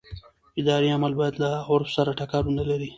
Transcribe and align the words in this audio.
اداري 0.59 0.87
عمل 0.95 1.13
باید 1.19 1.35
له 1.43 1.49
عرف 1.67 1.89
سره 1.97 2.15
ټکر 2.19 2.41
ونه 2.47 2.63
لري. 2.69 2.89